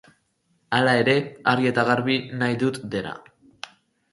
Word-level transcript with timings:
Hala 0.77 0.95
ere, 1.01 1.13
argi 1.53 1.69
eta 1.73 1.83
garbi 1.91 2.17
nahi 2.41 2.59
dut 2.65 2.81
dena. 2.97 3.13